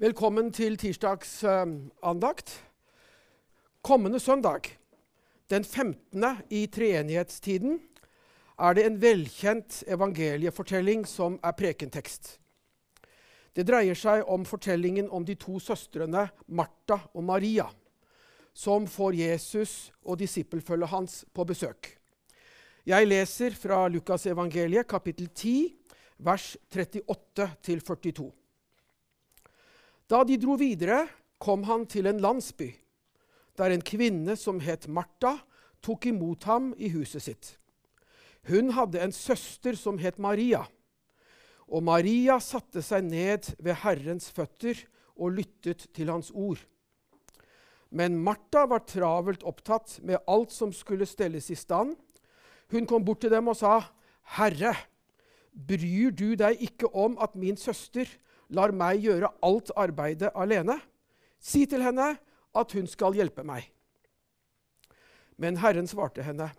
Velkommen 0.00 0.46
til 0.48 0.78
tirsdags 0.80 1.42
uh, 1.44 1.66
andakt. 2.00 2.54
Kommende 3.84 4.16
søndag, 4.20 4.70
den 5.52 5.64
15. 5.64 6.24
i 6.48 6.62
treenighetstiden, 6.72 7.74
er 8.56 8.78
det 8.78 8.86
en 8.86 8.96
velkjent 9.02 9.82
evangeliefortelling 9.84 11.04
som 11.04 11.36
er 11.44 11.52
prekentekst. 11.52 12.38
Det 13.52 13.66
dreier 13.68 13.92
seg 13.92 14.24
om 14.24 14.48
fortellingen 14.48 15.12
om 15.12 15.28
de 15.28 15.36
to 15.36 15.60
søstrene 15.60 16.30
Martha 16.48 17.02
og 17.12 17.28
Maria, 17.34 17.68
som 18.56 18.88
får 18.88 19.20
Jesus 19.20 19.92
og 20.00 20.16
disippelfølget 20.24 20.94
hans 20.96 21.24
på 21.28 21.44
besøk. 21.44 21.92
Jeg 22.88 23.04
leser 23.04 23.52
fra 23.52 23.84
Lukas 23.92 24.24
evangeliet, 24.32 24.88
kapittel 24.88 25.28
10, 25.28 25.74
vers 26.24 26.54
38-42. 26.72 28.39
Da 30.10 30.24
de 30.26 30.34
dro 30.42 30.56
videre, 30.58 31.04
kom 31.38 31.62
han 31.68 31.84
til 31.86 32.08
en 32.10 32.18
landsby, 32.20 32.72
der 33.56 33.70
en 33.70 33.84
kvinne 33.86 34.34
som 34.36 34.58
het 34.60 34.88
Martha, 34.90 35.36
tok 35.80 36.08
imot 36.10 36.44
ham 36.50 36.72
i 36.76 36.90
huset 36.92 37.24
sitt. 37.24 37.50
Hun 38.50 38.72
hadde 38.74 38.98
en 39.00 39.14
søster 39.14 39.78
som 39.78 40.00
het 40.02 40.18
Maria. 40.18 40.64
Og 41.70 41.84
Maria 41.86 42.40
satte 42.42 42.82
seg 42.82 43.06
ned 43.06 43.52
ved 43.62 43.78
Herrens 43.84 44.26
føtter 44.34 44.82
og 45.14 45.36
lyttet 45.38 45.86
til 45.94 46.10
hans 46.10 46.32
ord. 46.34 46.58
Men 47.94 48.18
Martha 48.18 48.66
var 48.66 48.82
travelt 48.88 49.46
opptatt 49.46 50.00
med 50.02 50.20
alt 50.26 50.50
som 50.52 50.74
skulle 50.74 51.06
stelles 51.06 51.52
i 51.54 51.58
stand. 51.58 51.94
Hun 52.74 52.86
kom 52.86 53.06
bort 53.06 53.22
til 53.22 53.30
dem 53.30 53.48
og 53.48 53.56
sa, 53.56 53.78
'Herre, 54.36 54.74
bryr 55.54 56.10
du 56.10 56.34
deg 56.34 56.58
ikke 56.60 56.90
om 56.94 57.16
at 57.22 57.34
min 57.34 57.56
søster 57.56 58.06
lar 58.50 58.74
meg 58.74 59.02
gjøre 59.04 59.32
alt 59.46 59.72
arbeidet 59.76 60.32
alene?' 60.34 60.80
'Si 61.40 61.64
til 61.66 61.82
henne 61.82 62.18
at 62.54 62.72
hun 62.72 62.86
skal 62.86 63.16
hjelpe 63.16 63.44
meg.' 63.46 63.70
Men 65.40 65.56
Herren 65.56 65.88
svarte 65.88 66.22
henne, 66.22 66.50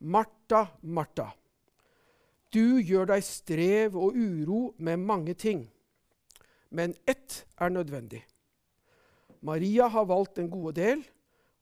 'Martha, 0.00 0.66
Martha, 0.82 1.32
du 2.52 2.80
gjør 2.80 3.08
deg 3.08 3.24
strev 3.24 3.96
og 3.96 4.16
uro 4.16 4.74
med 4.78 5.00
mange 5.00 5.34
ting, 5.34 5.70
men 6.70 6.94
ett 7.06 7.44
er 7.56 7.70
nødvendig.' 7.70 8.24
Maria 9.40 9.86
har 9.88 10.04
valgt 10.04 10.36
den 10.36 10.50
gode 10.50 10.74
del, 10.80 11.04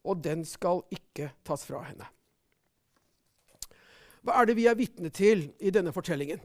og 0.04 0.22
den 0.24 0.44
skal 0.44 0.80
ikke 0.90 1.32
tas 1.44 1.64
fra 1.66 1.82
henne. 1.84 2.06
Hva 4.24 4.40
er 4.40 4.48
det 4.48 4.56
vi 4.58 4.66
er 4.66 4.78
vitne 4.78 5.10
til 5.14 5.50
i 5.60 5.70
denne 5.70 5.92
fortellingen? 5.92 6.40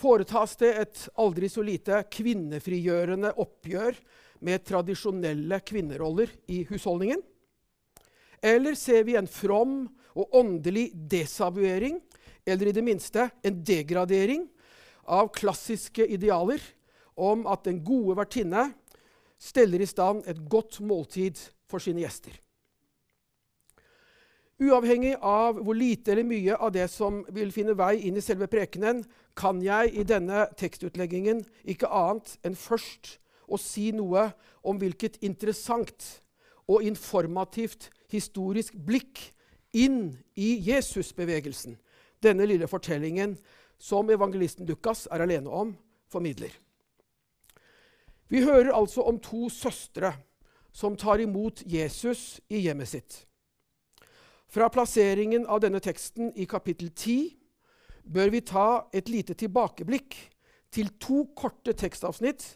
Foretas 0.00 0.56
det 0.56 0.70
et 0.80 1.00
aldri 1.20 1.48
så 1.52 1.60
lite 1.64 1.98
kvinnefrigjørende 2.08 3.34
oppgjør 3.42 3.98
med 4.46 4.64
tradisjonelle 4.64 5.58
kvinneroller 5.66 6.32
i 6.48 6.62
husholdningen? 6.70 7.20
Eller 8.40 8.78
ser 8.80 9.04
vi 9.04 9.18
en 9.20 9.28
from 9.28 9.82
og 10.16 10.36
åndelig 10.40 10.88
desavuering, 10.94 12.00
eller 12.48 12.70
i 12.70 12.74
det 12.76 12.84
minste 12.84 13.28
en 13.44 13.60
degradering, 13.60 14.48
av 15.10 15.28
klassiske 15.34 16.04
idealer 16.06 16.62
om 17.18 17.42
at 17.50 17.64
den 17.66 17.80
gode 17.84 18.14
vertinne 18.20 18.68
steller 19.40 19.82
i 19.82 19.88
stand 19.88 20.22
et 20.30 20.38
godt 20.48 20.78
måltid 20.86 21.40
for 21.68 21.82
sine 21.82 22.04
gjester? 22.04 22.32
Uavhengig 24.60 25.14
av 25.24 25.56
hvor 25.64 25.76
lite 25.76 26.12
eller 26.12 26.26
mye 26.28 26.56
av 26.56 26.74
det 26.74 26.84
som 26.92 27.22
vil 27.32 27.52
finne 27.54 27.72
vei 27.78 27.94
inn 28.04 28.18
i 28.20 28.24
selve 28.24 28.44
prekenen, 28.50 29.02
kan 29.32 29.62
jeg 29.64 29.94
i 29.96 30.04
denne 30.04 30.44
tekstutleggingen 30.60 31.40
ikke 31.64 31.88
annet 31.88 32.34
enn 32.44 32.58
først 32.58 33.16
å 33.48 33.56
si 33.56 33.88
noe 33.96 34.26
om 34.60 34.76
hvilket 34.80 35.16
interessant 35.24 36.20
og 36.68 36.84
informativt 36.84 37.88
historisk 38.12 38.76
blikk 38.76 39.30
inn 39.72 40.18
i 40.36 40.58
Jesusbevegelsen 40.66 41.78
denne 42.20 42.44
lille 42.44 42.68
fortellingen 42.68 43.38
som 43.80 44.10
evangelisten 44.12 44.68
Lukas 44.68 45.06
er 45.08 45.24
alene 45.24 45.48
om, 45.48 45.72
formidler. 46.12 46.52
Vi 48.28 48.44
hører 48.44 48.74
altså 48.76 49.02
om 49.08 49.18
to 49.18 49.48
søstre 49.48 50.12
som 50.72 50.96
tar 51.00 51.22
imot 51.24 51.64
Jesus 51.66 52.42
i 52.52 52.60
hjemmet 52.66 52.92
sitt. 52.92 53.24
Fra 54.50 54.66
plasseringen 54.68 55.44
av 55.46 55.60
denne 55.62 55.78
teksten 55.78 56.32
i 56.34 56.42
kapittel 56.50 56.88
10 56.90 57.36
bør 58.10 58.32
vi 58.34 58.40
ta 58.42 58.88
et 58.90 59.06
lite 59.06 59.36
tilbakeblikk 59.38 60.16
til 60.74 60.90
to 60.98 61.22
korte 61.38 61.76
tekstavsnitt 61.78 62.46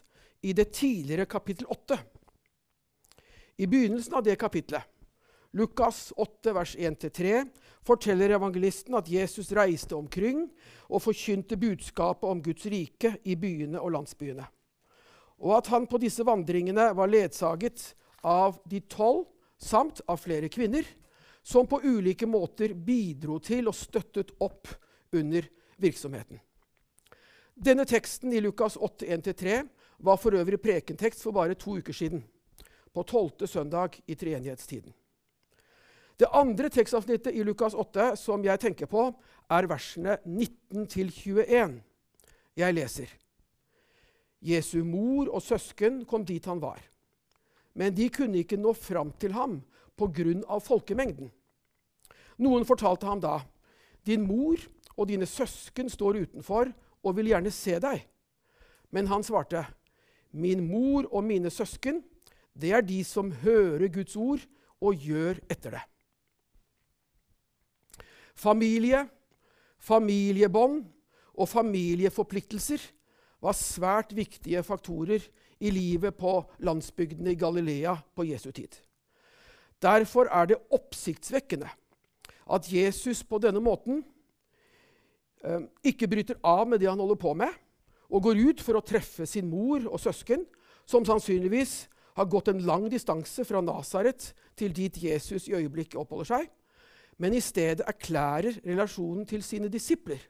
i 0.43 0.51
det 0.51 0.73
tidligere 0.75 1.27
kapittel 1.31 1.69
8. 1.71 1.97
I 3.63 3.67
begynnelsen 3.71 4.17
av 4.19 4.25
det 4.25 4.35
kapitlet, 4.41 4.83
Lukas 5.55 6.09
8, 6.19 6.51
vers 6.57 6.73
1-3, 6.75 7.45
forteller 7.87 8.35
evangelisten 8.35 8.99
at 8.99 9.07
Jesus 9.07 9.53
reiste 9.55 9.95
omkring 9.95 10.49
og 10.89 10.99
forkynte 11.05 11.55
budskapet 11.55 12.27
om 12.27 12.43
Guds 12.43 12.67
rike 12.67 13.13
i 13.23 13.37
byene 13.39 13.79
og 13.79 13.95
landsbyene, 13.95 14.43
og 15.39 15.55
at 15.61 15.71
han 15.71 15.87
på 15.87 16.03
disse 16.03 16.27
vandringene 16.27 16.91
var 16.91 17.07
ledsaget 17.07 17.93
av 18.19 18.59
de 18.67 18.83
tolv 18.83 19.29
samt 19.55 20.03
av 20.11 20.19
flere 20.19 20.51
kvinner 20.51 20.83
som 21.45 21.67
på 21.67 21.81
ulike 21.83 22.25
måter 22.25 22.73
bidro 22.73 23.37
til 23.39 23.67
og 23.69 23.75
støttet 23.77 24.31
opp 24.41 24.67
under 25.13 25.45
virksomheten. 25.77 26.39
Denne 27.53 27.85
teksten 27.85 28.33
i 28.33 28.41
Lukas 28.41 28.77
8, 28.81 29.05
1-3 29.05 29.59
var 29.97 30.17
for 30.17 30.33
øvrig 30.33 30.57
prekentekst 30.63 31.21
for 31.21 31.37
bare 31.37 31.53
to 31.53 31.77
uker 31.77 31.93
siden, 31.93 32.23
på 32.93 33.03
tolvte 33.03 33.47
søndag 33.47 33.99
i 34.07 34.15
treenighetstiden. 34.15 34.93
Det 36.17 36.31
andre 36.33 36.69
tekstavsnittet 36.73 37.35
i 37.35 37.43
Lukas 37.43 37.77
8 37.77 38.15
som 38.17 38.43
jeg 38.43 38.59
tenker 38.59 38.89
på, 38.89 39.05
er 39.51 39.69
versene 39.69 40.17
19-21. 40.25 41.77
Jeg 42.57 42.73
leser. 42.73 43.13
Jesu 44.41 44.81
mor 44.83 45.29
og 45.29 45.45
søsken 45.45 46.01
kom 46.09 46.25
dit 46.25 46.45
han 46.49 46.57
var, 46.63 46.81
men 47.77 47.93
de 47.93 48.09
kunne 48.09 48.41
ikke 48.41 48.57
nå 48.57 48.73
fram 48.73 49.13
til 49.21 49.37
ham 49.37 49.59
pga. 49.97 50.59
folkemengden. 50.59 51.31
Noen 52.37 52.65
fortalte 52.65 53.05
ham 53.05 53.21
da, 53.21 53.39
'Din 54.05 54.27
mor 54.27 54.57
og 54.97 55.07
dine 55.07 55.25
søsken 55.25 55.89
står 55.89 56.21
utenfor 56.25 56.71
og 57.03 57.15
vil 57.15 57.31
gjerne 57.31 57.51
se 57.51 57.79
deg.' 57.79 58.05
Men 58.91 59.07
han 59.07 59.23
svarte, 59.23 59.65
'Min 60.31 60.67
mor 60.67 61.07
og 61.11 61.23
mine 61.23 61.49
søsken, 61.49 62.03
det 62.53 62.71
er 62.71 62.81
de 62.81 63.03
som 63.03 63.31
hører 63.31 63.87
Guds 63.87 64.15
ord 64.15 64.45
og 64.81 64.95
gjør 64.95 65.39
etter 65.49 65.71
det.' 65.71 65.87
Familie, 68.35 69.07
familiebånd 69.79 70.83
og 71.35 71.49
familieforpliktelser 71.49 72.81
var 73.41 73.55
svært 73.55 74.11
viktige 74.15 74.63
faktorer 74.63 75.23
i 75.59 75.71
livet 75.71 76.17
på 76.17 76.41
landsbygdene 76.59 77.31
i 77.31 77.39
Galilea 77.39 77.95
på 78.15 78.25
Jesu 78.27 78.51
tid. 78.51 78.75
Derfor 79.83 80.29
er 80.31 80.49
det 80.49 80.61
oppsiktsvekkende 80.73 81.69
at 82.45 82.67
Jesus 82.71 83.23
på 83.25 83.39
denne 83.41 83.61
måten 83.63 84.03
eh, 85.43 85.65
ikke 85.83 86.09
bryter 86.09 86.39
av 86.45 86.67
med 86.69 86.79
det 86.81 86.89
han 86.89 87.01
holder 87.01 87.19
på 87.19 87.33
med, 87.37 87.49
og 88.09 88.27
går 88.27 88.41
ut 88.51 88.61
for 88.61 88.77
å 88.77 88.85
treffe 88.85 89.25
sin 89.27 89.49
mor 89.49 89.87
og 89.89 89.99
søsken, 89.99 90.45
som 90.85 91.05
sannsynligvis 91.05 91.87
har 92.15 92.29
gått 92.29 92.51
en 92.51 92.61
lang 92.63 92.85
distanse 92.91 93.43
fra 93.47 93.61
Nasaret 93.65 94.29
til 94.55 94.75
dit 94.75 95.01
Jesus 95.03 95.49
i 95.49 95.57
øyeblikket 95.57 95.97
oppholder 95.99 96.29
seg, 96.35 96.47
men 97.17 97.33
i 97.35 97.41
stedet 97.43 97.83
erklærer 97.87 98.61
relasjonen 98.63 99.25
til 99.27 99.43
sine 99.43 99.71
disipler 99.71 100.21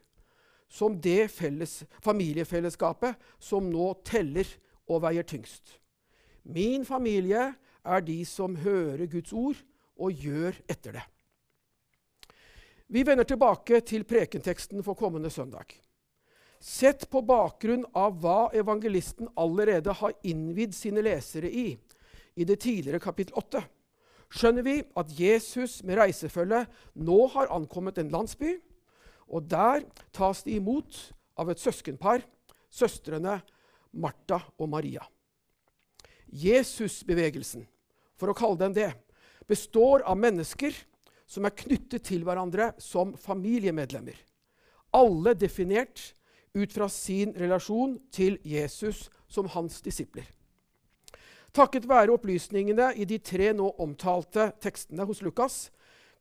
som 0.68 0.96
det 1.00 1.28
felles, 1.30 1.84
familiefellesskapet 2.02 3.14
som 3.42 3.68
nå 3.70 3.92
teller 4.06 4.48
og 4.90 5.02
veier 5.04 5.26
tyngst. 5.26 5.76
Min 6.42 6.84
familie 6.86 7.52
er 7.86 8.04
de 8.04 8.18
som 8.28 8.56
hører 8.60 9.06
Guds 9.10 9.32
ord 9.32 9.60
og 9.96 10.12
gjør 10.26 10.58
etter 10.68 10.98
det. 10.98 11.04
Vi 12.86 13.02
vender 13.06 13.26
tilbake 13.26 13.80
til 13.82 14.04
prekenteksten 14.06 14.84
for 14.86 14.94
kommende 14.98 15.30
søndag. 15.30 15.72
Sett 16.62 17.08
på 17.10 17.20
bakgrunn 17.26 17.84
av 17.98 18.20
hva 18.22 18.50
evangelisten 18.56 19.28
allerede 19.36 19.92
har 19.98 20.14
innvidd 20.26 20.74
sine 20.74 21.02
lesere 21.04 21.50
i, 21.50 21.74
i 22.36 22.46
det 22.46 22.60
tidligere 22.62 23.02
kapittel 23.02 23.36
8, 23.38 23.62
skjønner 24.30 24.66
vi 24.66 24.76
at 24.98 25.12
Jesus 25.18 25.80
med 25.86 25.98
reisefølge 26.00 26.64
nå 26.94 27.18
har 27.34 27.52
ankommet 27.54 27.98
en 27.98 28.12
landsby, 28.14 28.56
og 29.26 29.50
der 29.50 29.84
tas 30.14 30.44
de 30.46 30.56
imot 30.56 31.10
av 31.36 31.50
et 31.50 31.60
søskenpar, 31.60 32.22
søstrene 32.70 33.40
Martha 33.92 34.40
og 34.58 34.70
Maria. 34.70 35.02
Jesusbevegelsen 36.26 37.66
for 38.16 38.32
å 38.32 38.36
kalle 38.36 38.60
den 38.60 38.76
det, 38.76 38.90
består 39.46 40.04
av 40.08 40.18
mennesker 40.18 40.74
som 41.26 41.46
er 41.46 41.56
knyttet 41.58 42.06
til 42.08 42.24
hverandre 42.26 42.72
som 42.82 43.14
familiemedlemmer. 43.20 44.16
Alle 44.96 45.34
definert 45.38 46.12
ut 46.56 46.72
fra 46.72 46.88
sin 46.88 47.34
relasjon 47.36 47.98
til 48.14 48.38
Jesus 48.46 49.06
som 49.28 49.48
hans 49.52 49.82
disipler. 49.84 50.26
Takket 51.56 51.88
være 51.88 52.12
opplysningene 52.12 52.90
i 53.00 53.06
de 53.08 53.18
tre 53.24 53.52
nå 53.56 53.70
omtalte 53.82 54.50
tekstene 54.60 55.06
hos 55.08 55.22
Lukas 55.24 55.66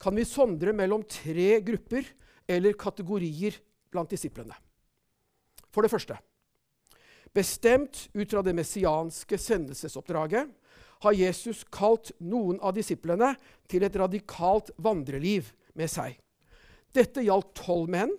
kan 0.02 0.16
vi 0.16 0.26
sondre 0.28 0.74
mellom 0.76 1.04
tre 1.08 1.60
grupper 1.64 2.08
eller 2.48 2.78
kategorier 2.80 3.58
blant 3.92 4.12
disiplene. 4.12 4.56
For 5.72 5.84
det 5.84 5.92
første 5.92 6.20
Bestemt 7.36 8.06
ut 8.16 8.32
fra 8.32 8.40
det 8.46 8.54
messianske 8.56 9.36
sendelsesoppdraget 9.44 10.48
har 11.06 11.14
Jesus 11.14 11.64
kalt 11.70 12.12
noen 12.20 12.58
av 12.66 12.74
disiplene 12.76 13.36
til 13.70 13.86
et 13.86 13.98
radikalt 14.02 14.72
vandreliv 14.82 15.52
med 15.78 15.92
seg. 15.92 16.18
Dette 16.96 17.24
gjaldt 17.26 17.54
tolv 17.60 17.92
menn, 17.94 18.14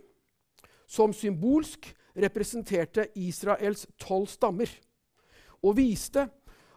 som 0.87 1.15
symbolsk 1.17 1.89
representerte 2.17 3.09
Israels 3.19 3.87
tolv 4.01 4.29
stammer, 4.31 4.71
og 5.65 5.77
viste 5.81 6.29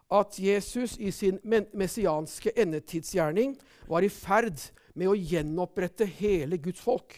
at 0.10 0.40
Jesus 0.42 0.96
i 0.98 1.12
sin 1.14 1.38
messianske 1.46 2.56
endetidsgjerning 2.58 3.54
var 3.90 4.06
i 4.06 4.10
ferd 4.10 4.58
med 4.98 5.12
å 5.12 5.18
gjenopprette 5.18 6.08
hele 6.18 6.58
Guds 6.58 6.82
folk. 6.82 7.14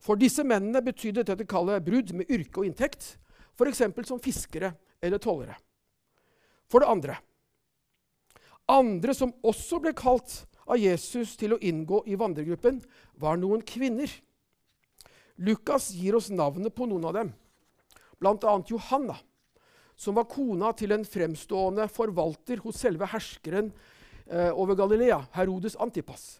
For 0.00 0.16
disse 0.16 0.44
mennene 0.46 0.80
betydde 0.84 1.26
dette 1.26 1.46
kallet 1.48 1.84
brudd 1.84 2.14
med 2.16 2.30
yrke 2.32 2.62
og 2.62 2.70
inntekt, 2.70 3.18
f.eks. 3.58 3.82
som 4.08 4.22
fiskere 4.22 4.72
eller 5.02 5.20
tollere. 5.20 5.58
For 6.70 6.80
det 6.80 6.88
andre 6.88 7.18
Andre 8.68 9.14
som 9.16 9.32
også 9.46 9.80
ble 9.80 9.94
kalt 9.96 10.42
av 10.68 10.76
Jesus 10.80 11.36
til 11.40 11.56
å 11.56 11.60
inngå 11.64 12.02
i 12.06 12.18
vandregruppen, 12.20 12.82
var 13.16 13.40
noen 13.40 13.62
kvinner. 13.64 14.10
Lukas 15.40 15.90
gir 15.96 16.18
oss 16.18 16.28
navnet 16.28 16.74
på 16.76 16.86
noen 16.90 17.08
av 17.08 17.16
dem, 17.16 17.32
bl.a. 18.20 18.58
Johanna 18.68 19.16
som 19.98 20.14
var 20.14 20.28
kona 20.30 20.70
til 20.78 20.94
en 20.94 21.04
fremstående 21.06 21.88
forvalter 21.90 22.60
hos 22.62 22.78
selve 22.84 23.08
herskeren 23.10 23.72
eh, 24.30 24.52
over 24.54 24.78
Galilea, 24.78 25.24
Herodes 25.34 25.74
Antipas. 25.82 26.38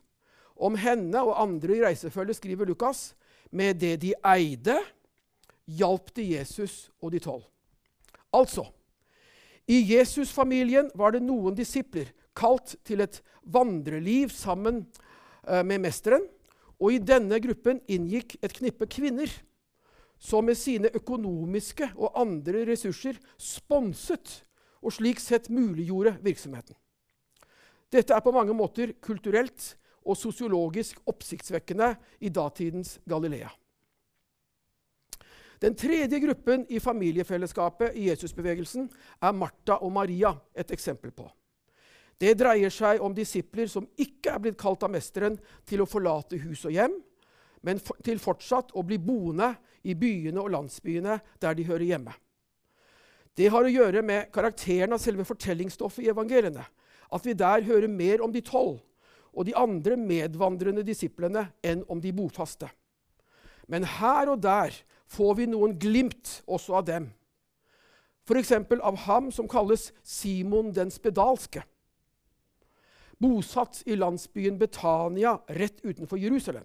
Om 0.55 0.79
henne 0.79 1.23
og 1.27 1.35
andre 1.43 1.75
i 1.75 1.83
reisefølget 1.83 2.39
skriver 2.39 2.71
Lukas 2.71 3.13
med 3.51 3.81
det 3.83 3.97
de 4.05 4.13
eide, 4.31 4.79
hjalp 5.67 6.15
de 6.15 6.29
Jesus 6.37 6.87
og 7.03 7.13
de 7.15 7.23
tolv. 7.23 7.43
Altså, 8.35 8.69
i 9.67 9.81
Jesus-familien 9.91 10.93
var 10.95 11.17
det 11.17 11.25
noen 11.25 11.57
disipler 11.59 12.13
kalt 12.39 12.77
til 12.87 13.03
et 13.05 13.21
vandreliv 13.43 14.33
sammen 14.35 14.85
eh, 15.49 15.65
med 15.67 15.83
mesteren. 15.83 16.25
Og 16.79 16.95
i 16.95 17.03
denne 17.03 17.41
gruppen 17.43 17.81
inngikk 17.91 18.37
et 18.39 18.55
knippe 18.55 18.87
kvinner 18.91 19.33
som 20.19 20.47
med 20.47 20.59
sine 20.59 20.91
økonomiske 20.95 21.93
og 21.97 22.15
andre 22.19 22.65
ressurser 22.71 23.19
sponset 23.39 24.43
og 24.83 24.95
slik 24.95 25.19
sett 25.23 25.51
muliggjorde 25.51 26.17
virksomheten. 26.23 26.77
Dette 27.91 28.15
er 28.15 28.23
på 28.23 28.35
mange 28.35 28.55
måter 28.55 28.93
kulturelt 29.03 29.73
og 30.09 30.17
sosiologisk 30.17 31.01
oppsiktsvekkende 31.09 31.95
i 32.21 32.31
datidens 32.33 32.99
Galilea. 33.09 33.51
Den 35.59 35.75
tredje 35.75 36.21
gruppen 36.23 36.67
i 36.71 36.79
familiefellesskapet 36.79 37.97
i 37.99 38.07
Jesusbevegelsen 38.13 38.87
er 39.23 39.35
Martha 39.35 39.81
og 39.83 39.91
Maria 39.93 40.37
et 40.55 40.71
eksempel 40.71 41.11
på. 41.11 41.27
Det 42.19 42.35
dreier 42.35 42.73
seg 42.75 43.03
om 43.05 43.15
disipler 43.15 43.69
som 43.71 43.87
ikke 43.97 44.35
er 44.35 44.43
blitt 44.43 44.59
kalt 44.59 44.83
av 44.83 44.91
mesteren 44.91 45.37
til 45.69 45.85
å 45.85 45.89
forlate 45.89 46.41
hus 46.43 46.65
og 46.67 46.75
hjem, 46.75 46.97
men 47.63 47.79
for, 47.83 47.99
til 48.03 48.19
fortsatt 48.23 48.75
å 48.75 48.83
bli 48.87 48.99
boende 49.03 49.53
i 49.87 49.95
byene 49.99 50.43
og 50.43 50.51
landsbyene 50.55 51.19
der 51.43 51.55
de 51.59 51.67
hører 51.69 51.87
hjemme. 51.87 52.15
Det 53.39 53.53
har 53.55 53.63
å 53.63 53.71
gjøre 53.71 54.03
med 54.03 54.33
karakteren 54.35 54.97
av 54.97 55.03
selve 55.03 55.27
fortellingsstoffet 55.27 56.03
i 56.03 56.11
evangeliene. 56.11 56.65
At 57.15 57.25
vi 57.25 57.37
der 57.39 57.63
hører 57.65 57.89
mer 57.89 58.25
om 58.25 58.33
de 58.35 58.43
tolv 58.43 58.81
og 59.31 59.47
de 59.47 59.55
andre 59.55 59.95
medvandrende 60.01 60.83
disiplene 60.83 61.45
enn 61.63 61.85
om 61.87 62.01
de 62.03 62.11
bofaste. 62.13 62.67
Men 63.71 63.87
her 63.87 64.33
og 64.33 64.43
der 64.43 64.75
får 65.07 65.39
vi 65.39 65.47
noen 65.53 65.77
glimt 65.79 66.41
også 66.51 66.81
av 66.81 66.89
dem. 66.89 67.09
F.eks. 68.27 68.53
av 68.83 68.97
ham 69.07 69.31
som 69.33 69.49
kalles 69.49 69.93
Simon 70.03 70.73
den 70.75 70.91
spedalske. 70.93 71.63
Bosatt 73.19 73.83
i 73.87 73.97
landsbyen 73.97 74.59
Betania 74.59 75.39
rett 75.49 75.81
utenfor 75.83 76.19
Jerusalem. 76.19 76.65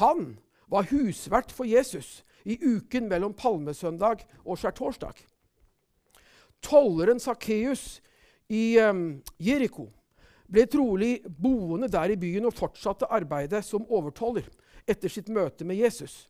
Han 0.00 0.38
var 0.66 0.88
husvert 0.90 1.52
for 1.54 1.66
Jesus 1.66 2.24
i 2.44 2.58
uken 2.62 3.08
mellom 3.10 3.34
palmesøndag 3.34 4.24
og 4.44 4.58
skjærtorsdag. 4.58 5.18
Tolleren 6.62 7.20
Sakkeus 7.22 8.00
i 8.50 8.78
um, 8.82 9.20
Jeriko 9.42 9.88
ble 10.50 10.66
trolig 10.70 11.20
boende 11.26 11.90
der 11.90 12.14
i 12.14 12.18
byen 12.18 12.46
og 12.48 12.54
fortsatte 12.54 13.08
arbeidet 13.10 13.64
som 13.66 13.86
overtoller 13.90 14.46
etter 14.86 15.10
sitt 15.10 15.30
møte 15.30 15.66
med 15.66 15.78
Jesus. 15.78 16.26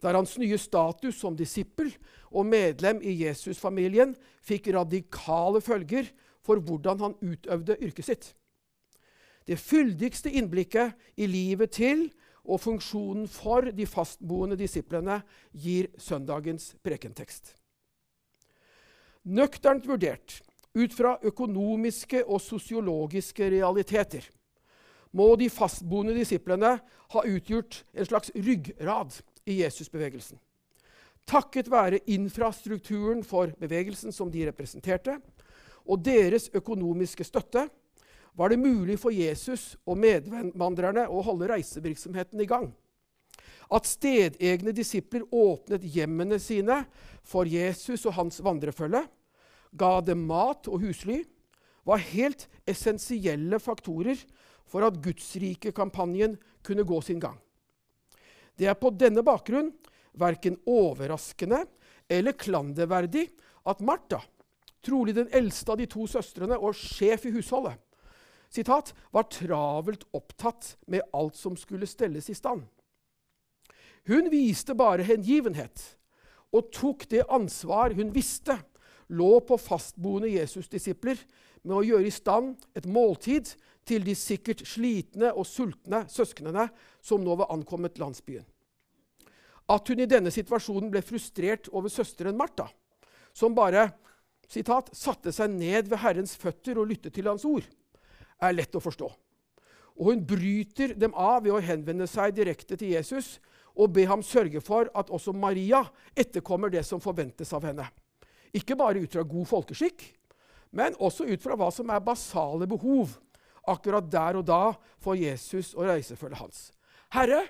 Der 0.00 0.16
hans 0.16 0.36
nye 0.40 0.58
status 0.58 1.18
som 1.20 1.36
disippel 1.36 1.90
og 2.30 2.46
medlem 2.48 3.02
i 3.02 3.18
Jesus-familien 3.20 4.14
fikk 4.46 4.70
radikale 4.74 5.60
følger 5.60 6.08
for 6.46 6.62
hvordan 6.62 7.02
han 7.04 7.18
utøvde 7.20 7.76
yrket 7.84 8.06
sitt. 8.06 8.30
Det 9.46 9.56
fyldigste 9.58 10.30
innblikket 10.30 10.96
i 11.16 11.26
livet 11.26 11.72
til 11.76 12.08
og 12.44 12.60
funksjonen 12.62 13.28
for 13.30 13.70
de 13.74 13.86
fastboende 13.88 14.58
disiplene 14.58 15.20
gir 15.52 15.90
søndagens 16.00 16.74
prekentekst. 16.84 17.54
Nøkternt 19.28 19.86
vurdert 19.88 20.40
ut 20.74 20.94
fra 20.94 21.16
økonomiske 21.26 22.22
og 22.24 22.40
sosiologiske 22.40 23.50
realiteter 23.52 24.28
må 25.12 25.32
de 25.36 25.50
fastboende 25.50 26.14
disiplene 26.14 26.76
ha 27.10 27.24
utgjort 27.26 27.82
en 27.92 28.06
slags 28.06 28.30
ryggrad 28.34 29.16
i 29.50 29.60
Jesusbevegelsen. 29.60 30.38
Takket 31.26 31.70
være 31.70 32.00
infrastrukturen 32.10 33.24
for 33.26 33.50
bevegelsen 33.60 34.14
som 34.14 34.30
de 34.30 34.46
representerte, 34.48 35.18
og 35.86 36.04
deres 36.04 36.48
økonomiske 36.54 37.24
støtte, 37.26 37.66
var 38.32 38.52
det 38.52 38.60
mulig 38.60 38.96
for 39.00 39.14
Jesus 39.14 39.74
og 39.84 39.98
medvandrerne 40.00 41.06
å 41.10 41.22
holde 41.24 41.50
reisevirksomheten 41.50 42.40
i 42.40 42.48
gang. 42.48 42.70
At 43.70 43.86
stedegne 43.86 44.74
disipler 44.74 45.26
åpnet 45.30 45.84
hjemmene 45.86 46.40
sine 46.42 46.82
for 47.26 47.46
Jesus 47.46 48.06
og 48.08 48.16
hans 48.16 48.40
vandrefølge, 48.42 49.04
ga 49.70 49.92
dem 50.02 50.24
mat 50.26 50.66
og 50.66 50.82
husly, 50.82 51.22
var 51.86 52.02
helt 52.10 52.48
essensielle 52.68 53.60
faktorer 53.62 54.18
for 54.70 54.86
at 54.86 54.98
Gudsrike-kampanjen 55.02 56.36
kunne 56.66 56.86
gå 56.86 56.98
sin 57.02 57.22
gang. 57.22 57.38
Det 58.58 58.68
er 58.68 58.76
på 58.78 58.90
denne 58.92 59.22
bakgrunn 59.26 59.70
verken 60.18 60.58
overraskende 60.68 61.64
eller 62.10 62.36
klanderverdig 62.36 63.28
at 63.70 63.80
Martha, 63.86 64.20
trolig 64.84 65.14
den 65.16 65.30
eldste 65.32 65.72
av 65.72 65.80
de 65.80 65.86
to 65.90 66.06
søstrene 66.10 66.58
og 66.58 66.76
sjef 66.76 67.28
i 67.28 67.34
husholdet, 67.34 67.78
sitat, 68.50 68.92
var 69.14 69.28
travelt 69.30 70.06
opptatt 70.16 70.74
med 70.90 71.06
alt 71.16 71.38
som 71.38 71.56
skulle 71.58 71.88
stelles 71.88 72.30
i 72.30 72.36
stand. 72.36 72.66
Hun 74.08 74.30
viste 74.32 74.74
bare 74.74 75.06
hengivenhet 75.06 75.82
og 76.56 76.70
tok 76.74 77.06
det 77.10 77.28
ansvar 77.30 77.94
hun 77.94 78.10
visste 78.14 78.56
lå 79.10 79.32
på 79.46 79.58
fastboende 79.58 80.30
Jesus-disipler 80.30 81.18
med 81.66 81.76
å 81.76 81.84
gjøre 81.84 82.08
i 82.08 82.14
stand 82.14 82.62
et 82.78 82.86
måltid 82.88 83.52
til 83.86 84.04
de 84.06 84.14
sikkert 84.16 84.62
slitne 84.68 85.32
og 85.34 85.48
sultne 85.48 86.04
søsknene 86.10 86.68
som 87.02 87.22
nå 87.24 87.34
var 87.40 87.50
ankommet 87.52 87.98
landsbyen. 88.00 88.46
At 89.70 89.90
hun 89.90 90.02
i 90.02 90.08
denne 90.10 90.32
situasjonen 90.34 90.90
ble 90.90 91.02
frustrert 91.06 91.68
over 91.70 91.92
søsteren 91.92 92.38
Martha, 92.38 92.66
som 93.34 93.54
bare 93.54 93.90
citat, 94.50 94.90
satte 94.96 95.30
seg 95.34 95.52
ned 95.54 95.90
ved 95.90 96.00
Herrens 96.02 96.34
føtter 96.38 96.80
og 96.80 96.90
lyttet 96.90 97.14
til 97.14 97.28
hans 97.30 97.46
ord, 97.46 97.66
er 98.40 98.56
lett 98.56 98.76
å 98.76 98.82
forstå. 98.82 99.08
Og 100.00 100.12
hun 100.12 100.22
bryter 100.24 100.94
dem 100.96 101.12
av 101.14 101.44
ved 101.44 101.54
å 101.54 101.62
henvende 101.64 102.06
seg 102.08 102.34
direkte 102.36 102.78
til 102.80 102.94
Jesus 102.94 103.38
og 103.76 103.92
be 103.94 104.06
ham 104.08 104.22
sørge 104.24 104.62
for 104.64 104.88
at 104.96 105.12
også 105.12 105.34
Maria 105.36 105.82
etterkommer 106.16 106.72
det 106.72 106.82
som 106.88 107.02
forventes 107.02 107.52
av 107.56 107.66
henne. 107.68 107.86
Ikke 108.56 108.76
bare 108.78 109.02
ut 109.04 109.12
fra 109.12 109.22
god 109.22 109.46
folkeskikk, 109.46 110.02
men 110.74 110.96
også 110.98 111.28
ut 111.28 111.42
fra 111.42 111.56
hva 111.58 111.70
som 111.74 111.90
er 111.92 112.02
basale 112.02 112.66
behov 112.70 113.18
akkurat 113.70 114.06
der 114.10 114.40
og 114.40 114.46
da 114.48 114.62
for 115.02 115.18
Jesus 115.18 115.74
og 115.76 115.88
reisefølget 115.90 116.40
hans. 116.40 116.60
Herre, 117.12 117.44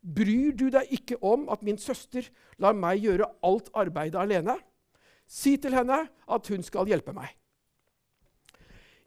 bryr 0.00 0.54
du 0.56 0.68
deg 0.72 0.90
ikke 0.94 1.18
om 1.24 1.48
at 1.52 1.62
min 1.64 1.78
søster 1.80 2.26
lar 2.62 2.76
meg 2.76 3.04
gjøre 3.04 3.28
alt 3.46 3.70
arbeidet 3.74 4.20
alene? 4.20 4.56
Si 5.26 5.56
til 5.56 5.74
henne 5.74 6.04
at 6.08 6.50
hun 6.52 6.64
skal 6.64 6.88
hjelpe 6.90 7.14
meg. 7.16 7.30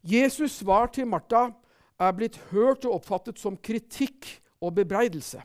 Jesus' 0.08 0.62
svar 0.62 0.88
til 0.96 1.08
Martha 1.08 1.50
er 2.00 2.14
blitt 2.16 2.38
hørt 2.52 2.86
og 2.88 3.02
oppfattet 3.02 3.40
som 3.42 3.58
kritikk 3.60 4.30
og 4.64 4.78
bebreidelse. 4.78 5.42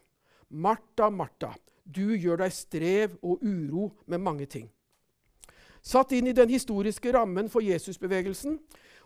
Martha, 0.48 1.08
Martha, 1.10 1.50
du 1.82 2.14
gjør 2.14 2.44
deg 2.44 2.54
strev 2.54 3.16
og 3.22 3.42
uro 3.42 3.88
med 4.06 4.22
mange 4.22 4.46
ting. 4.46 4.68
Satt 5.82 6.12
inn 6.14 6.28
i 6.30 6.36
den 6.36 6.52
historiske 6.52 7.10
rammen 7.10 7.48
for 7.50 7.64
Jesusbevegelsen 7.64 8.60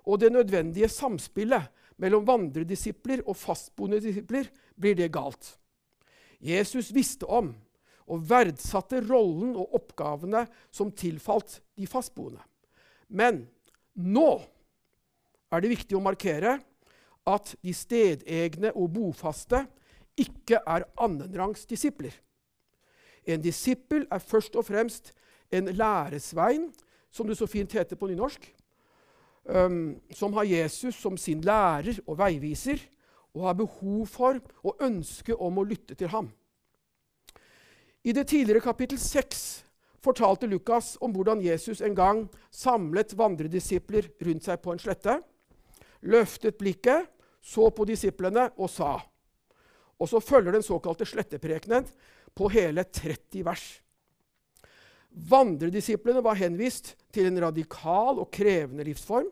og 0.04 0.20
det 0.20 0.32
nødvendige 0.34 0.90
samspillet 0.92 1.70
mellom 1.96 2.26
vandredisipler 2.28 3.22
og 3.24 3.38
fastboende 3.40 4.02
disipler 4.04 4.50
blir 4.76 4.98
det 4.98 5.08
galt. 5.14 5.54
Jesus 6.36 6.92
visste 6.92 7.24
om 7.32 7.54
og 8.06 8.28
verdsatte 8.28 9.00
rollen 9.08 9.56
og 9.56 9.72
oppgavene 9.80 10.44
som 10.68 10.92
tilfalt 10.92 11.62
de 11.78 11.88
fastboende. 11.88 12.44
Men 13.08 13.46
nå 13.96 14.28
er 15.52 15.62
det 15.62 15.72
viktig 15.72 15.96
å 15.96 16.02
markere 16.02 16.58
at 17.26 17.54
de 17.62 17.74
stedegne 17.74 18.72
og 18.74 18.92
bofaste 18.94 19.64
ikke 20.18 20.60
er 20.62 20.86
annenrangs 21.02 21.66
disipler. 21.68 22.14
En 23.26 23.42
disippel 23.42 24.06
er 24.12 24.22
først 24.22 24.56
og 24.56 24.66
fremst 24.68 25.12
en 25.50 25.70
læresvein, 25.74 26.70
som 27.10 27.26
det 27.26 27.38
så 27.38 27.48
fint 27.50 27.72
heter 27.72 27.98
på 27.98 28.08
nynorsk, 28.10 28.46
um, 29.44 29.96
som 30.14 30.34
har 30.36 30.46
Jesus 30.46 30.98
som 31.00 31.16
sin 31.18 31.42
lærer 31.44 31.98
og 32.06 32.18
veiviser, 32.18 32.80
og 33.36 33.50
har 33.50 33.58
behov 33.58 34.06
for 34.08 34.38
og 34.64 34.80
ønske 34.80 35.34
om 35.36 35.58
å 35.58 35.66
lytte 35.66 35.94
til 35.94 36.08
ham. 36.08 36.30
I 38.06 38.14
det 38.16 38.28
tidligere 38.30 38.64
kapittel 38.64 38.98
6 39.02 39.42
fortalte 40.00 40.46
Lukas 40.48 40.94
om 41.02 41.12
hvordan 41.12 41.42
Jesus 41.44 41.82
en 41.84 41.96
gang 41.96 42.22
samlet 42.54 43.12
vandredisipler 43.18 44.08
rundt 44.24 44.46
seg 44.46 44.62
på 44.62 44.72
en 44.72 44.80
slette, 44.80 45.18
løftet 46.02 46.58
blikket, 46.58 47.06
så 47.42 47.70
på 47.70 47.86
disiplene 47.86 48.48
og 48.58 48.70
sa. 48.70 48.96
Og 49.96 50.10
så 50.10 50.20
følger 50.20 50.56
den 50.56 50.66
såkalte 50.66 51.06
sletteprekenen 51.08 51.86
på 52.36 52.50
hele 52.52 52.84
30 52.84 53.44
vers. 53.46 53.66
Vandredisiplene 55.16 56.20
var 56.24 56.36
henvist 56.36 56.92
til 57.14 57.30
en 57.30 57.40
radikal 57.46 58.18
og 58.20 58.28
krevende 58.34 58.84
livsform. 58.84 59.30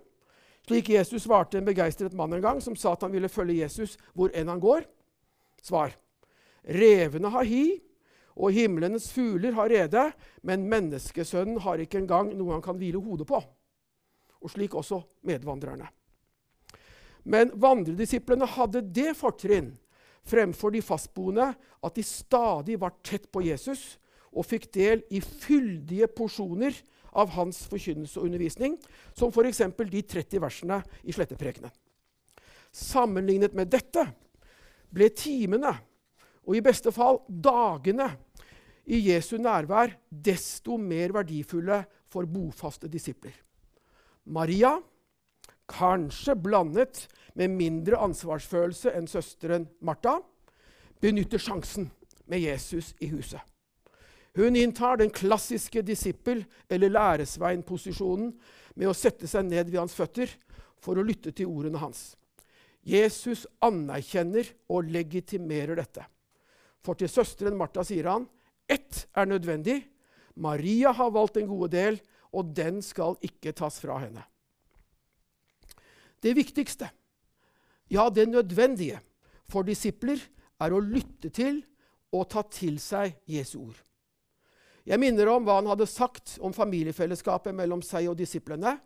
Slik 0.65 0.89
Jesus 0.95 1.27
svarte 1.27 1.59
en 1.61 1.67
begeistret 1.67 2.15
mann 2.17 2.33
en 2.33 2.45
gang 2.45 2.63
som 2.65 2.77
sa 2.77 2.95
at 2.95 3.03
han 3.05 3.13
ville 3.13 3.29
følge 3.29 3.61
Jesus 3.61 3.99
hvor 4.17 4.33
enn 4.33 4.49
han 4.49 4.63
går. 4.63 4.87
Svar. 5.61 5.93
Revene 6.65 7.29
har 7.29 7.45
hi, 7.45 7.83
og 8.35 8.55
himlenes 8.57 9.11
fugler 9.13 9.53
har 9.55 9.69
rede, 9.69 10.07
men 10.43 10.65
menneskesønnen 10.71 11.61
har 11.63 11.83
ikke 11.85 12.01
engang 12.01 12.33
noe 12.35 12.57
han 12.57 12.65
kan 12.65 12.81
hvile 12.81 13.03
hodet 13.05 13.29
på. 13.29 13.43
Og 14.41 14.51
slik 14.51 14.75
også 14.75 15.03
medvandrerne. 15.29 15.87
Men 17.25 17.53
vandredisiplene 17.57 18.49
hadde 18.57 18.85
det 18.85 19.15
fortrinn 19.17 19.73
fremfor 20.29 20.73
de 20.73 20.81
fastboende 20.85 21.51
at 21.55 21.97
de 21.97 22.05
stadig 22.05 22.79
var 22.81 22.97
tett 23.05 23.27
på 23.33 23.45
Jesus 23.45 23.97
og 24.35 24.47
fikk 24.49 24.71
del 24.75 25.05
i 25.15 25.21
fyldige 25.23 26.09
porsjoner 26.11 26.77
av 27.15 27.31
hans 27.37 27.61
forkynnelse 27.71 28.19
og 28.19 28.27
undervisning, 28.27 28.77
som 29.15 29.31
f.eks. 29.31 29.63
de 29.63 30.03
30 30.03 30.43
versene 30.43 30.81
i 31.07 31.15
Sletteprekenen. 31.15 31.71
Sammenlignet 32.75 33.55
med 33.55 33.71
dette 33.71 34.03
ble 34.91 35.09
timene, 35.15 35.71
og 36.45 36.57
i 36.59 36.65
beste 36.65 36.91
fall 36.93 37.23
dagene, 37.29 38.11
i 38.85 38.99
Jesu 39.07 39.39
nærvær 39.41 39.95
desto 40.11 40.77
mer 40.77 41.15
verdifulle 41.15 41.79
for 42.13 42.29
bofaste 42.29 42.91
disipler. 42.93 43.33
Maria, 44.29 44.75
kanskje 45.71 46.37
blandet 46.37 47.07
med 47.35 47.55
mindre 47.55 47.99
ansvarsfølelse 48.05 48.93
enn 48.95 49.09
søsteren 49.11 49.67
Martha, 49.85 50.19
benytter 51.01 51.41
sjansen 51.43 51.91
med 52.31 52.45
Jesus 52.45 52.95
i 53.01 53.11
huset. 53.13 53.41
Hun 54.35 54.57
inntar 54.59 54.99
den 54.99 55.13
klassiske 55.15 55.83
disippel- 55.83 56.45
eller 56.69 56.91
læresveinposisjonen 56.91 58.33
med 58.75 58.91
å 58.91 58.97
sette 58.97 59.29
seg 59.31 59.47
ned 59.47 59.71
ved 59.71 59.79
hans 59.79 59.95
føtter 59.95 60.33
for 60.83 60.99
å 60.99 61.07
lytte 61.07 61.31
til 61.31 61.47
ordene 61.47 61.79
hans. 61.79 62.17
Jesus 62.85 63.47
anerkjenner 63.65 64.51
og 64.69 64.91
legitimerer 64.91 65.79
dette. 65.79 66.05
For 66.85 66.99
til 66.99 67.09
søsteren 67.09 67.57
Martha 67.57 67.85
sier 67.87 68.11
han, 68.11 68.27
ett 68.69 69.07
er 69.17 69.31
nødvendig. 69.31 69.85
Maria 70.35 70.93
har 70.93 71.15
valgt 71.15 71.39
en 71.39 71.49
gode 71.49 71.71
del, 71.73 72.01
og 72.35 72.51
den 72.57 72.83
skal 72.83 73.17
ikke 73.23 73.55
tas 73.57 73.79
fra 73.81 74.01
henne. 74.03 74.25
Det 76.25 76.33
viktigste, 76.33 76.89
ja, 77.93 78.09
det 78.09 78.31
nødvendige 78.33 79.01
for 79.51 79.67
disipler, 79.67 80.17
er 80.63 80.73
å 80.73 80.81
lytte 80.81 81.29
til 81.35 81.59
og 82.15 82.29
ta 82.33 82.45
til 82.49 82.79
seg 82.81 83.19
Jesu 83.29 83.59
ord. 83.67 83.77
Jeg 84.89 85.01
minner 85.01 85.29
om 85.33 85.45
hva 85.45 85.59
han 85.59 85.69
hadde 85.69 85.89
sagt 85.89 86.37
om 86.45 86.55
familiefellesskapet 86.57 87.57
mellom 87.57 87.83
seg 87.85 88.09
og 88.09 88.19
disiplene. 88.21 88.77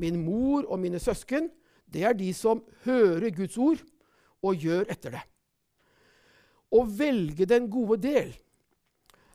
Min 0.00 0.20
mor 0.24 0.64
og 0.68 0.80
mine 0.80 1.00
søsken, 1.02 1.50
det 1.84 2.04
er 2.06 2.16
de 2.16 2.30
som 2.36 2.62
hører 2.84 3.32
Guds 3.34 3.58
ord 3.60 3.80
og 4.40 4.64
gjør 4.64 4.88
etter 4.92 5.16
det. 5.16 5.24
Å 6.70 6.84
velge 6.86 7.48
den 7.50 7.66
gode 7.72 7.98
del 8.04 8.32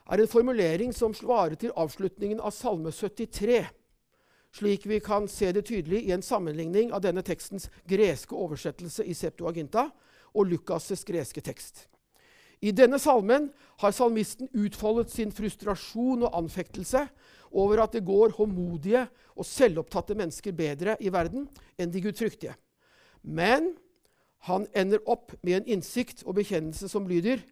er 0.06 0.22
en 0.22 0.30
formulering 0.30 0.94
som 0.96 1.14
svarer 1.14 1.58
til 1.60 1.74
avslutningen 1.76 2.40
av 2.40 2.54
Salme 2.54 2.94
73, 2.94 3.66
slik 4.56 4.86
vi 4.88 5.00
kan 5.04 5.28
se 5.28 5.50
det 5.52 5.66
tydelig 5.68 6.06
i 6.06 6.14
en 6.16 6.24
sammenligning 6.24 6.92
av 6.96 7.02
denne 7.04 7.22
tekstens 7.26 7.68
greske 7.88 8.36
oversettelse 8.36 9.04
i 9.04 9.14
Septuaginta 9.14 9.90
og 10.36 10.48
Lukas' 10.48 11.04
greske 11.06 11.42
tekst. 11.44 11.86
I 12.64 12.72
denne 12.72 12.98
salmen 12.98 13.50
har 13.82 13.92
salmisten 13.92 14.48
utfoldet 14.56 15.12
sin 15.12 15.32
frustrasjon 15.34 16.24
og 16.24 16.36
anfektelse 16.38 17.04
over 17.56 17.82
at 17.84 17.96
det 17.96 18.06
går 18.06 18.32
håndmodige 18.38 19.04
og 19.36 19.46
selvopptatte 19.46 20.16
mennesker 20.16 20.56
bedre 20.56 20.96
i 21.00 21.12
verden 21.12 21.44
enn 21.76 21.92
de 21.92 22.00
gudfryktige. 22.04 22.56
Men 23.22 23.74
han 24.48 24.64
ender 24.76 25.02
opp 25.10 25.34
med 25.42 25.60
en 25.60 25.76
innsikt 25.76 26.24
og 26.24 26.38
bekjennelse 26.38 26.88
som 26.88 27.08
lyder 27.08 27.42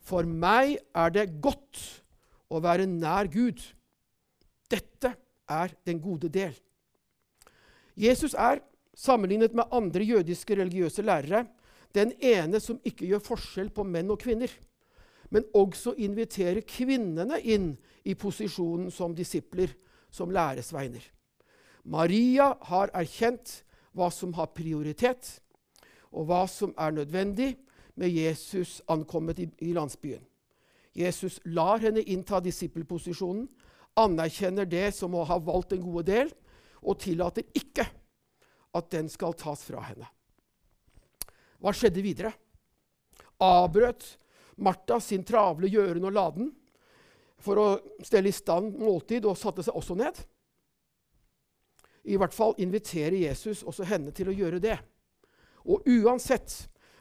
For 0.00 0.24
meg 0.24 0.78
er 0.96 1.10
det 1.12 1.26
godt 1.44 1.80
å 2.48 2.60
være 2.62 2.86
nær 2.88 3.28
Gud. 3.28 3.58
Dette 4.70 5.12
er 5.50 5.74
den 5.86 6.00
gode 6.02 6.30
del. 6.32 6.54
Jesus 7.96 8.34
er, 8.34 8.62
sammenlignet 8.94 9.54
med 9.54 9.70
andre 9.72 10.04
jødiske 10.04 10.56
religiøse 10.56 11.02
lærere, 11.02 11.46
den 11.94 12.12
ene 12.20 12.60
som 12.60 12.80
ikke 12.84 13.06
gjør 13.06 13.22
forskjell 13.24 13.70
på 13.74 13.84
menn 13.84 14.10
og 14.10 14.20
kvinner, 14.22 14.50
men 15.30 15.46
også 15.54 15.94
inviterer 15.98 16.62
kvinnene 16.66 17.38
inn 17.42 17.72
i 18.04 18.14
posisjonen 18.18 18.90
som 18.90 19.14
disipler, 19.14 19.72
som 20.10 20.30
læresveiner. 20.30 21.02
Maria 21.84 22.52
har 22.66 22.90
erkjent 22.94 23.60
hva 23.94 24.10
som 24.10 24.34
har 24.34 24.50
prioritet, 24.54 25.40
og 26.10 26.26
hva 26.26 26.44
som 26.50 26.74
er 26.78 26.94
nødvendig 26.94 27.54
med 27.94 28.10
Jesus 28.10 28.80
ankommet 28.88 29.38
i, 29.38 29.72
landsbyen. 29.72 30.22
Jesus 30.94 31.38
lar 31.44 31.78
henne 31.78 32.02
innta 32.02 32.40
disippelposisjonen, 32.42 33.46
anerkjenner 33.98 34.68
det 34.68 34.90
som 34.96 35.14
å 35.14 35.24
ha 35.26 35.38
valgt 35.42 35.74
en 35.74 35.82
gode 35.84 36.06
del, 36.10 36.30
og 36.80 37.00
tillater 37.02 37.44
ikke 37.56 37.84
at 38.76 38.90
den 38.92 39.10
skal 39.10 39.34
tas 39.38 39.62
fra 39.66 39.82
henne. 39.84 40.06
Hva 41.60 41.74
skjedde 41.76 42.04
videre? 42.04 42.32
Avbrøt 43.40 44.06
Martha 44.60 45.00
sin 45.00 45.24
travle 45.24 45.68
gjøren 45.68 46.06
og 46.08 46.16
laden 46.16 46.50
for 47.40 47.60
å 47.60 47.68
stelle 48.04 48.30
i 48.30 48.36
stand 48.36 48.76
måltid 48.80 49.26
og 49.28 49.38
satte 49.40 49.64
seg 49.64 49.76
også 49.76 49.96
ned? 49.98 50.16
I 52.08 52.16
hvert 52.20 52.34
fall 52.36 52.56
inviterer 52.60 53.18
Jesus 53.18 53.64
også 53.66 53.84
henne 53.88 54.12
til 54.16 54.30
å 54.30 54.36
gjøre 54.36 54.60
det. 54.62 54.78
Og 55.68 55.84
uansett 55.88 56.54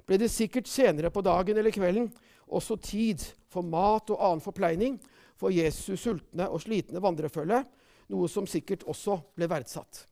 ble 0.08 0.20
det 0.20 0.32
sikkert 0.34 0.68
senere 0.68 1.12
på 1.14 1.24
dagen 1.24 1.60
eller 1.60 1.72
kvelden 1.72 2.10
også 2.50 2.80
tid 2.82 3.24
for 3.52 3.64
mat 3.64 4.10
og 4.12 4.20
annen 4.20 4.44
forpleining 4.44 4.98
for 5.40 5.54
Jesus' 5.56 6.04
sultne 6.04 6.50
og 6.52 6.62
slitne 6.64 7.02
vandrefølge, 7.04 7.64
noe 8.12 8.30
som 8.32 8.48
sikkert 8.50 8.86
også 8.90 9.20
ble 9.38 9.48
verdsatt. 9.50 10.04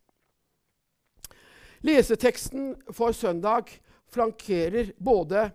Leseteksten 1.85 2.73
for 2.95 3.13
søndag 3.13 3.69
flankerer 4.09 4.93
både 4.97 5.49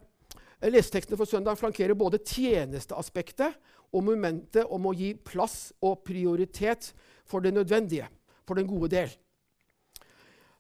Lesetekstene 0.62 1.19
for 1.19 1.26
søndag 1.26 1.59
flankerer 1.59 1.97
både 1.99 2.21
tjenesteaspektet 2.23 3.57
og 3.91 4.05
momentet 4.07 4.69
om 4.71 4.85
å 4.87 4.93
gi 4.95 5.11
plass 5.19 5.73
og 5.83 6.05
prioritet 6.07 6.93
for 7.26 7.43
det 7.43 7.50
nødvendige, 7.57 8.07
for 8.47 8.55
den 8.55 8.69
gode 8.71 8.93
del. 8.93 9.11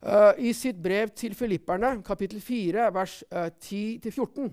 Uh, 0.02 0.34
I 0.42 0.50
sitt 0.58 0.80
brev 0.82 1.12
til 1.14 1.36
filipperne, 1.38 2.00
kapittel 2.02 2.42
4, 2.42 2.88
vers 2.90 3.20
uh, 3.30 3.46
eh, 3.46 3.52
10-14, 4.02 4.50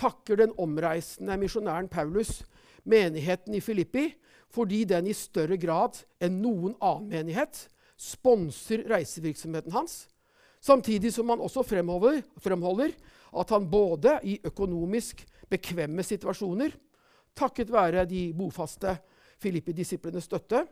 takker 0.00 0.40
den 0.40 0.54
omreisende 0.56 1.36
misjonæren 1.36 1.90
Paulus 1.92 2.38
menigheten 2.86 3.56
i 3.56 3.62
Filippi 3.64 4.08
fordi 4.54 4.84
den 4.88 5.10
i 5.10 5.14
større 5.16 5.58
grad 5.60 5.98
enn 6.22 6.38
noen 6.40 6.76
annen 6.78 7.10
menighet 7.10 7.66
sponser 8.00 8.84
reisevirksomheten 8.88 9.74
hans 9.74 10.04
Samtidig 10.66 11.12
som 11.14 11.28
han 11.30 11.42
også 11.44 11.62
fremholder, 11.62 12.22
fremholder 12.42 12.94
at 13.36 13.52
han 13.54 13.68
både 13.70 14.16
i 14.26 14.38
økonomisk 14.44 15.22
bekvemme 15.50 16.02
situasjoner, 16.02 16.72
takket 17.36 17.70
være 17.70 18.06
de 18.08 18.30
bofaste 18.34 18.96
Filippi-disiplenes 19.42 20.26
støtte, 20.26 20.64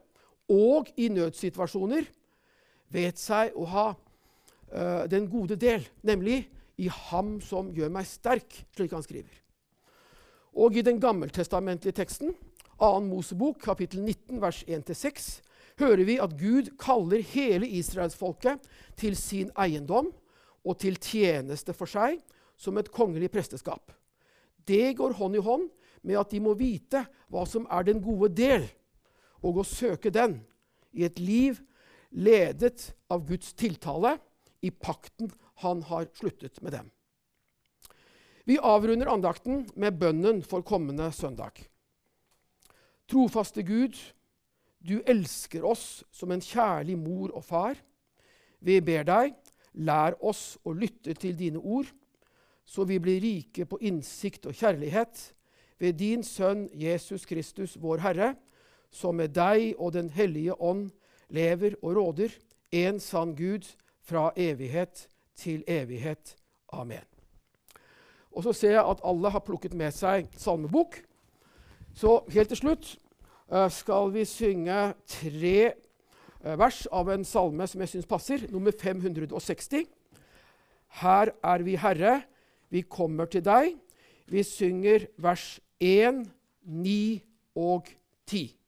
og 0.51 0.91
i 0.99 1.11
nødsituasjoner 1.13 2.09
vet 2.95 3.21
seg 3.21 3.55
å 3.55 3.69
ha 3.71 3.87
uh, 3.93 5.05
den 5.11 5.29
gode 5.31 5.57
del, 5.61 5.87
nemlig 6.03 6.43
i 6.81 6.91
Ham 6.91 7.37
som 7.45 7.71
gjør 7.75 7.93
meg 7.95 8.09
sterk, 8.09 8.65
slik 8.75 8.97
han 8.97 9.05
skriver. 9.05 9.44
Og 10.55 10.77
i 10.79 10.85
den 10.87 11.01
gammeltestamentlige 11.03 11.93
teksten, 11.93 12.35
2. 12.79 13.01
Mosebok, 13.07 13.59
kapittel 13.63 14.03
19, 14.03 14.41
vers 14.43 14.63
1-6, 14.69 15.43
hører 15.79 16.05
vi 16.07 16.19
at 16.23 16.37
Gud 16.39 16.71
kaller 16.79 17.23
hele 17.23 17.69
israelsfolket 17.69 18.63
til 18.99 19.17
sin 19.19 19.51
eiendom 19.59 20.13
og 20.65 20.79
til 20.79 20.99
tjeneste 21.03 21.75
for 21.75 21.91
seg 21.91 22.21
som 22.57 22.79
et 22.79 22.91
kongelig 22.95 23.33
presteskap. 23.35 23.93
Det 24.67 24.95
går 24.97 25.17
hånd 25.19 25.37
i 25.37 25.43
hånd 25.43 25.69
med 26.07 26.21
at 26.21 26.31
de 26.31 26.41
må 26.41 26.55
vite 26.59 27.03
hva 27.33 27.45
som 27.49 27.67
er 27.73 27.87
den 27.89 28.03
gode 28.05 28.31
del, 28.37 28.69
og 29.43 29.61
å 29.61 29.67
søke 29.67 30.13
den 30.15 30.39
i 30.95 31.05
et 31.05 31.19
liv 31.19 31.59
ledet 32.15 32.93
av 33.11 33.27
Guds 33.27 33.53
tiltale 33.59 34.17
i 34.63 34.71
pakten 34.71 35.33
han 35.65 35.83
har 35.91 36.07
sluttet 36.15 36.63
med 36.63 36.79
dem. 36.79 36.91
Vi 38.45 38.59
avrunder 38.61 39.09
andakten 39.09 39.65
med 39.75 39.97
bønnen 39.99 40.43
for 40.45 40.65
kommende 40.67 41.09
søndag. 41.13 41.63
Trofaste 43.09 43.63
Gud, 43.65 43.97
du 44.85 45.01
elsker 45.09 45.65
oss 45.65 46.05
som 46.13 46.33
en 46.33 46.45
kjærlig 46.45 46.99
mor 47.01 47.33
og 47.33 47.45
far. 47.45 47.79
Vi 48.61 48.81
ber 48.85 49.05
deg, 49.09 49.33
lær 49.73 50.17
oss 50.21 50.59
å 50.65 50.75
lytte 50.77 51.17
til 51.17 51.37
dine 51.37 51.61
ord, 51.61 51.89
så 52.65 52.85
vi 52.89 53.01
blir 53.01 53.21
rike 53.21 53.65
på 53.69 53.81
innsikt 53.81 54.47
og 54.49 54.57
kjærlighet 54.57 55.31
ved 55.81 55.99
din 56.01 56.25
Sønn 56.25 56.69
Jesus 56.73 57.25
Kristus, 57.29 57.77
vår 57.81 58.05
Herre, 58.05 58.35
som 58.93 59.17
med 59.17 59.35
deg 59.37 59.75
og 59.79 59.93
Den 59.97 60.13
hellige 60.13 60.55
ånd 60.61 60.91
lever 61.29 61.77
og 61.83 61.97
råder, 61.97 62.37
en 62.73 63.01
sann 63.01 63.35
Gud, 63.37 63.65
fra 64.05 64.31
evighet 64.37 65.09
til 65.37 65.65
evighet. 65.67 66.37
Amen. 66.69 67.14
Og 68.35 68.43
så 68.47 68.53
ser 68.53 68.77
jeg 68.77 68.85
at 68.85 69.03
alle 69.07 69.31
har 69.31 69.45
plukket 69.47 69.75
med 69.79 69.95
seg 69.95 70.29
salmebok. 70.39 70.99
Så 71.95 72.19
helt 72.35 72.51
til 72.51 72.59
slutt 72.59 72.89
uh, 73.53 73.69
skal 73.71 74.11
vi 74.15 74.25
synge 74.27 74.79
tre 75.07 75.59
uh, 76.43 76.55
vers 76.59 76.85
av 76.91 77.13
en 77.15 77.27
salme 77.27 77.69
som 77.71 77.85
jeg 77.85 77.95
syns 77.95 78.11
passer, 78.11 78.47
nummer 78.51 78.75
560. 78.75 79.87
Her 81.01 81.31
er 81.43 81.67
vi 81.67 81.79
Herre, 81.79 82.21
vi 82.71 82.83
kommer 82.83 83.31
til 83.31 83.45
deg. 83.47 83.75
Vi 84.31 84.43
synger 84.43 85.07
vers 85.21 85.61
1, 85.81 86.25
9 86.65 86.99
og 87.55 87.91
10. 88.27 88.64